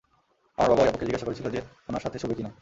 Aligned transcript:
আমার 0.57 0.69
বাবা 0.71 0.81
ওই 0.83 0.89
আপুকে 0.89 1.05
জিজ্ঞাসা 1.07 1.27
করেছিল 1.27 1.45
সে 1.47 1.59
ওনার 1.89 2.03
সাথে 2.05 2.17
শুবে 2.19 2.35
কি 2.37 2.43
না! 2.43 2.51